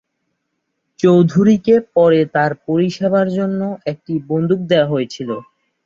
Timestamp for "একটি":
3.91-4.13